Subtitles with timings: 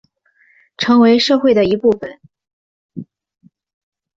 [0.77, 2.19] 成为社会的一部分